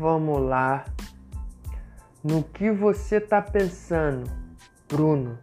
[0.00, 0.86] Vamos lá.
[2.24, 4.30] No que você tá pensando,
[4.88, 5.38] Bruno?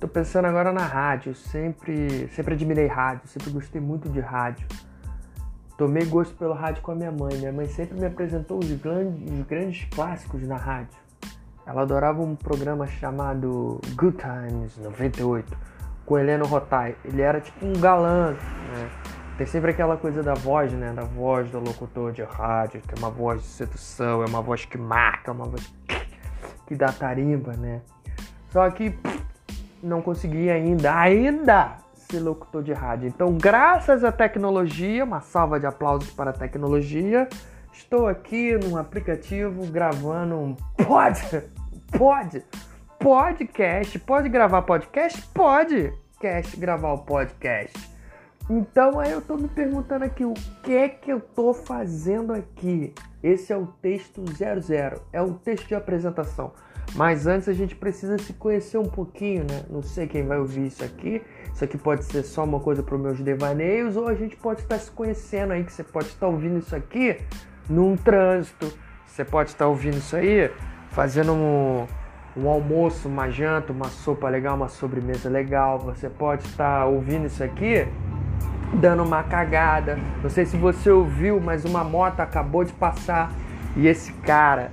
[0.00, 1.34] Tô pensando agora na rádio.
[1.34, 4.66] Sempre, sempre admirei rádio, sempre gostei muito de rádio.
[5.76, 7.36] Tomei gosto pelo rádio com a minha mãe.
[7.36, 10.96] Minha mãe sempre me apresentou os grandes, os grandes clássicos na rádio.
[11.66, 15.54] Ela adorava um programa chamado Good Times 98
[16.06, 16.96] com Heleno Rotai.
[17.04, 18.34] Ele era tipo um galã?
[19.38, 20.92] Tem sempre aquela coisa da voz, né?
[20.92, 24.64] Da voz do locutor de rádio, que é uma voz de sedução, é uma voz
[24.64, 25.72] que marca, é uma voz
[26.66, 27.80] que dá tarimba, né?
[28.50, 28.98] Só que
[29.80, 33.06] não consegui ainda, ainda ser locutor de rádio.
[33.06, 37.28] Então, graças à tecnologia, uma salva de aplausos para a tecnologia,
[37.72, 41.44] estou aqui num aplicativo gravando um pod,
[41.96, 42.44] pod,
[42.98, 43.96] podcast.
[44.00, 45.22] Pode gravar podcast?
[45.28, 45.92] Pode.
[46.18, 47.97] Cast, gravar o podcast.
[48.50, 50.32] Então aí eu tô me perguntando aqui o
[50.62, 52.94] que é que eu tô fazendo aqui.
[53.22, 56.52] Esse é o texto 00, é o texto de apresentação.
[56.94, 59.64] Mas antes a gente precisa se conhecer um pouquinho, né?
[59.68, 61.20] Não sei quem vai ouvir isso aqui.
[61.52, 64.62] Isso aqui pode ser só uma coisa para os meus devaneios ou a gente pode
[64.62, 67.18] estar se conhecendo aí, que você pode estar ouvindo isso aqui
[67.68, 68.72] num trânsito.
[69.06, 70.50] Você pode estar ouvindo isso aí
[70.88, 71.86] fazendo um,
[72.34, 75.78] um almoço, uma janta, uma sopa legal, uma sobremesa legal.
[75.80, 77.86] Você pode estar ouvindo isso aqui
[78.74, 79.98] dando uma cagada.
[80.22, 83.32] Não sei se você ouviu, mas uma moto acabou de passar
[83.76, 84.70] e esse cara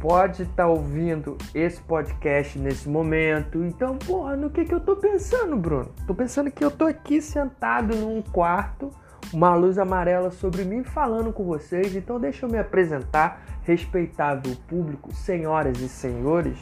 [0.00, 3.62] pode estar tá ouvindo esse podcast nesse momento.
[3.62, 5.90] Então, porra, no que que eu tô pensando, Bruno?
[6.06, 8.90] Tô pensando que eu tô aqui sentado num quarto,
[9.32, 11.94] uma luz amarela sobre mim falando com vocês.
[11.94, 16.58] Então, deixa eu me apresentar, respeitável público, senhoras e senhores.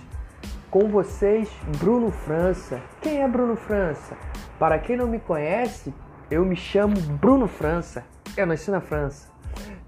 [0.69, 1.48] Com vocês,
[1.79, 2.81] Bruno França.
[3.01, 4.17] Quem é Bruno França?
[4.59, 5.95] Para quem não me conhece,
[6.31, 8.05] eu me chamo Bruno França.
[8.37, 9.29] Eu nasci na França.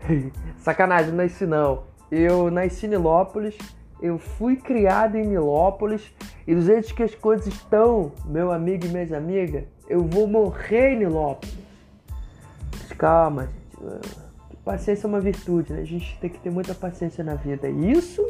[0.59, 1.84] Sacanagem, não nasci não.
[2.10, 3.56] Eu nasci em Nilópolis.
[4.00, 6.12] Eu fui criado em Nilópolis.
[6.47, 10.94] E do jeito que as coisas estão, meu amigo e minhas amigas, eu vou morrer
[10.94, 11.54] em Nilópolis.
[12.97, 14.31] Calma, gente.
[14.64, 15.81] Paciência é uma virtude, né?
[15.81, 17.69] A gente tem que ter muita paciência na vida.
[17.69, 18.26] Isso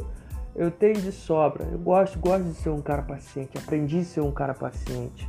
[0.55, 1.65] eu tenho de sobra.
[1.71, 3.57] Eu gosto, gosto de ser um cara paciente.
[3.57, 5.29] Aprendi a ser um cara paciente.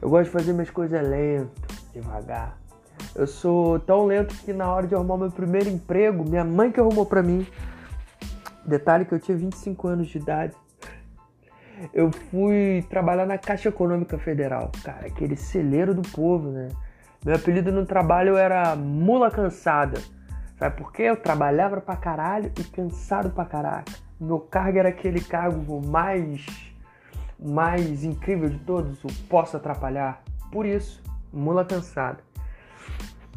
[0.00, 2.58] Eu gosto de fazer minhas coisas lento devagar.
[3.14, 6.80] Eu sou tão lento que na hora de arrumar meu primeiro emprego, minha mãe que
[6.80, 7.46] arrumou para mim.
[8.64, 10.54] Detalhe que eu tinha 25 anos de idade.
[11.92, 16.68] Eu fui trabalhar na Caixa Econômica Federal, cara, aquele celeiro do povo, né?
[17.24, 20.00] Meu apelido no trabalho era Mula Cansada.
[20.58, 21.02] Sabe por quê?
[21.02, 23.92] Eu trabalhava pra caralho e cansado pra caraca.
[24.20, 26.46] Meu cargo era aquele cargo mais
[27.44, 30.22] mais incrível de todos, o posso atrapalhar.
[30.52, 31.01] Por isso,
[31.32, 32.18] mula cansada.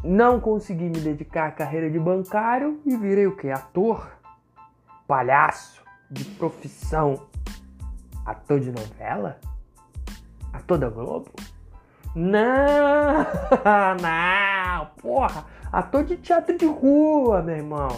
[0.04, 3.50] Não consegui me dedicar à carreira de bancário e virei o que?
[3.50, 4.08] Ator,
[5.06, 7.26] palhaço, de profissão.
[8.24, 9.40] Ator de novela?
[10.52, 11.30] Ator da Globo?
[12.14, 13.26] Não,
[14.00, 17.88] não, porra, ator de teatro de rua, meu irmão.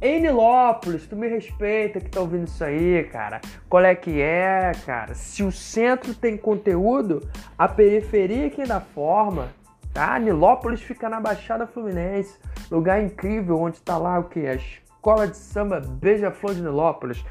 [0.00, 3.40] Enilópolis, tu me respeita que tá ouvindo isso aí, cara.
[3.68, 5.14] Qual é que é, cara?
[5.14, 9.48] Se o centro tem conteúdo, a periferia é quem dá forma,
[9.92, 10.16] tá?
[10.20, 12.38] Nilópolis fica na Baixada Fluminense,
[12.70, 14.46] lugar incrível onde tá lá o que?
[14.46, 17.24] A escola de samba Beija-Flor de Nilópolis.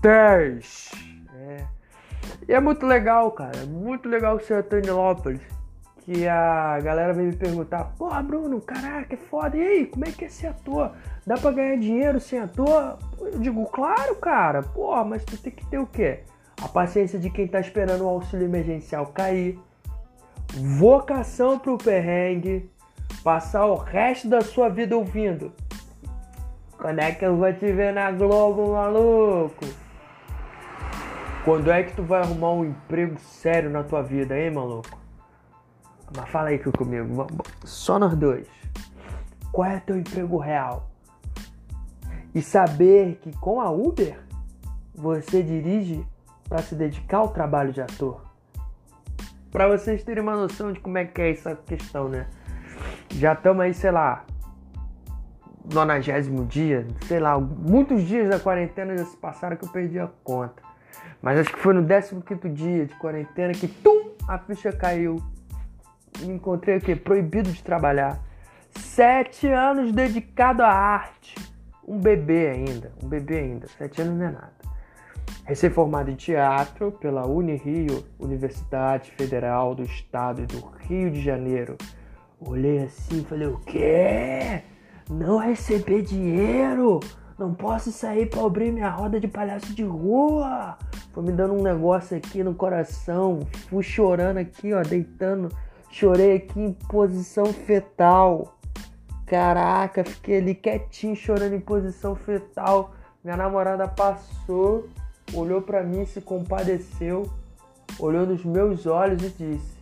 [0.00, 0.92] 10.
[1.34, 1.64] É.
[2.48, 3.58] E é muito legal, cara.
[3.58, 5.40] É muito legal ser em Nilópolis
[6.04, 9.56] que a galera vem me perguntar: Pô, Bruno, caraca, é foda.
[9.56, 10.92] E aí, como é que é ser ator?
[11.26, 12.98] Dá pra ganhar dinheiro sem ator?
[13.20, 14.62] Eu digo: Claro, cara.
[14.62, 16.20] Pô, mas tu tem que ter o quê?
[16.60, 19.58] A paciência de quem tá esperando o auxílio emergencial cair,
[20.78, 22.70] vocação pro perrengue,
[23.24, 25.52] passar o resto da sua vida ouvindo.
[26.76, 29.64] Quando é que eu vou te ver na Globo, maluco?
[31.44, 35.02] Quando é que tu vai arrumar um emprego sério na tua vida, hein, maluco?
[36.16, 37.26] Mas fala aí comigo,
[37.64, 38.46] só nós dois.
[39.50, 40.90] Qual é teu emprego real?
[42.34, 44.18] E saber que com a Uber
[44.94, 46.06] você dirige
[46.48, 48.20] para se dedicar ao trabalho de ator.
[49.50, 52.26] Para vocês terem uma noção de como é que é essa questão, né?
[53.10, 54.24] Já estamos aí, sei lá,
[55.72, 60.08] nonagésimo dia, sei lá, muitos dias da quarentena já se passaram que eu perdi a
[60.24, 60.62] conta.
[61.20, 65.22] Mas acho que foi no 15 dia de quarentena que tum, a ficha caiu
[66.22, 66.96] encontrei o quê?
[66.96, 68.20] Proibido de trabalhar.
[68.70, 71.34] Sete anos dedicado à arte.
[71.86, 73.66] Um bebê ainda, um bebê ainda.
[73.78, 74.52] Sete anos não é nada.
[75.44, 81.76] Recém-formado em teatro pela Unirio, Universidade Federal do Estado do Rio de Janeiro.
[82.40, 84.62] Olhei assim e falei, o quê?
[85.10, 87.00] Não receber dinheiro?
[87.38, 90.78] Não posso sair para abrir minha roda de palhaço de rua.
[91.12, 93.40] Foi me dando um negócio aqui no coração.
[93.68, 95.48] Fui chorando aqui, ó, deitando.
[95.92, 98.56] Chorei aqui em posição fetal.
[99.26, 102.94] Caraca, fiquei ali quietinho chorando em posição fetal.
[103.22, 104.88] Minha namorada passou,
[105.34, 107.30] olhou para mim, se compadeceu,
[107.98, 109.76] olhou nos meus olhos e disse: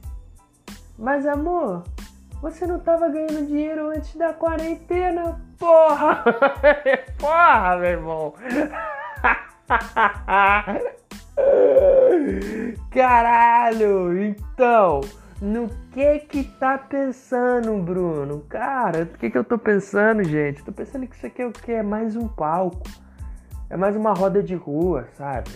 [0.99, 1.85] Mas amor,
[2.43, 5.41] você não tava ganhando dinheiro antes da quarentena?
[5.61, 6.25] Porra!
[7.19, 8.35] Porra, meu irmão!
[12.91, 14.21] Caralho!
[14.21, 15.03] Então,
[15.41, 18.41] no que que tá pensando, Bruno?
[18.49, 20.63] Cara, o que que eu tô pensando, gente?
[20.63, 21.73] Tô pensando que isso aqui é o que?
[21.73, 22.83] É mais um palco.
[23.71, 25.51] É mais uma roda de rua, sabe?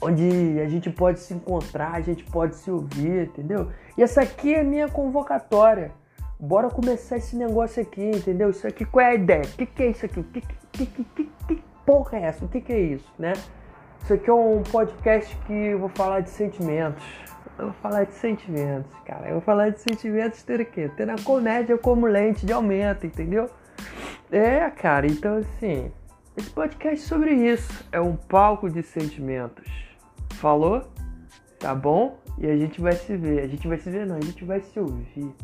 [0.00, 3.70] Onde a gente pode se encontrar, a gente pode se ouvir, entendeu?
[3.96, 5.90] E essa aqui é a minha convocatória.
[6.38, 8.50] Bora começar esse negócio aqui, entendeu?
[8.50, 9.42] Isso aqui, qual é a ideia?
[9.42, 10.20] O que, que é isso aqui?
[10.20, 12.44] O que, que, que, que, que porra é essa?
[12.44, 13.32] O que, que é isso, né?
[14.04, 17.02] Isso aqui é um podcast que eu vou falar de sentimentos.
[17.58, 19.28] Eu vou falar de sentimentos, cara.
[19.28, 20.90] Eu vou falar de sentimentos ter o quê?
[20.94, 23.48] Ter a comédia como lente de aumento, entendeu?
[24.30, 25.90] É, cara, então assim,
[26.36, 27.82] esse podcast é sobre isso.
[27.90, 29.72] É um palco de sentimentos.
[30.34, 30.86] Falou?
[31.58, 32.18] Tá bom?
[32.36, 33.42] E a gente vai se ver.
[33.42, 35.34] A gente vai se ver não, a gente vai se ouvir.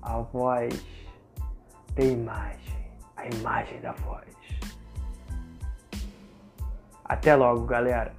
[0.00, 0.82] A voz
[1.94, 2.86] tem imagem.
[3.18, 4.32] A imagem da voz.
[7.12, 8.10] Até logo, galera.